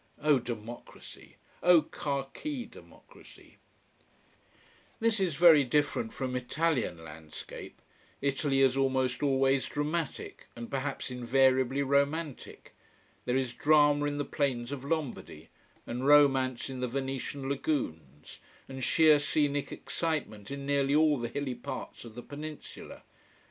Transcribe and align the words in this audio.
Oh 0.19 0.39
democracy! 0.39 1.35
Oh 1.61 1.83
khaki 1.83 2.65
democracy! 2.65 3.57
This 4.99 5.19
is 5.19 5.35
very 5.35 5.63
different 5.63 6.11
from 6.11 6.35
Italian 6.35 7.03
landscape. 7.03 7.79
Italy 8.19 8.61
is 8.61 8.75
almost 8.75 9.21
always 9.21 9.67
dramatic, 9.69 10.47
and 10.55 10.71
perhaps 10.71 11.11
invariably 11.11 11.83
romantic. 11.83 12.73
There 13.25 13.37
is 13.37 13.53
drama 13.53 14.05
in 14.07 14.17
the 14.17 14.25
plains 14.25 14.71
of 14.71 14.83
Lombardy, 14.83 15.49
and 15.85 16.03
romance 16.07 16.67
in 16.67 16.79
the 16.79 16.87
Venetian 16.87 17.47
lagoons, 17.47 18.39
and 18.67 18.83
sheer 18.83 19.19
scenic 19.19 19.71
excitement 19.71 20.49
in 20.49 20.65
nearly 20.65 20.95
all 20.95 21.19
the 21.19 21.29
hilly 21.29 21.53
parts 21.53 22.03
of 22.05 22.15
the 22.15 22.23
peninsula. 22.23 23.03